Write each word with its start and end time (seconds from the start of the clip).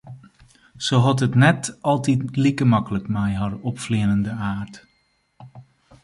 Se 0.85 0.99
hat 1.07 1.21
it 1.25 1.35
net 1.41 1.67
altyd 1.91 2.23
like 2.43 2.67
maklik 2.71 3.05
mei 3.17 3.33
har 3.41 3.53
opfleanende 3.73 4.33
aard. 4.49 4.81